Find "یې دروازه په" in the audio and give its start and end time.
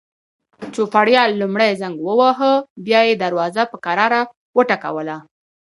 3.09-3.77